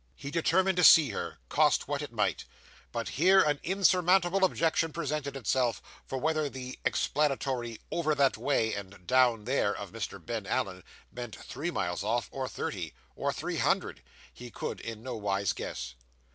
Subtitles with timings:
[0.15, 2.43] He determined to see her, cost what it might;
[2.91, 9.05] but here an insurmountable objection presented itself, for whether the explanatory 'over that way,' and
[9.05, 10.19] 'down there,' of Mr.
[10.19, 14.01] Ben Allen, meant three miles off, or thirty, or three hundred,
[14.33, 15.93] he could in no wise guess.